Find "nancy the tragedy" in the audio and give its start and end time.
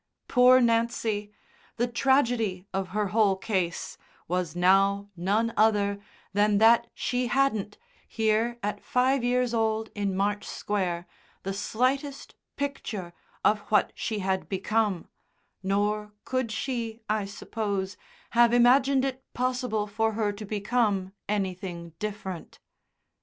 0.59-2.65